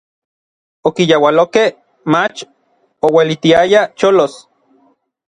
Okiyaualokej, 0.87 1.69
mach 2.11 2.37
ouelitiaya 3.05 3.81
cholos. 3.99 4.33